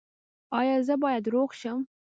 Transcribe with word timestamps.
ایا 0.59 0.75
زه 0.87 0.95
باید 1.03 1.25
روغ 1.33 1.49
شم؟ 1.61 1.79